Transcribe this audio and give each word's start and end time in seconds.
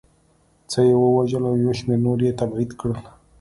څه 0.69 0.79
یې 0.87 0.95
ووژل 0.99 1.43
او 1.49 1.55
یو 1.63 1.73
شمېر 1.79 1.99
نور 2.05 2.19
یې 2.25 2.31
تبعید 2.41 2.71
کړل 2.79 2.99